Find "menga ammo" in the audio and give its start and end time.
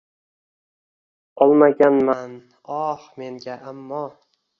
3.17-4.03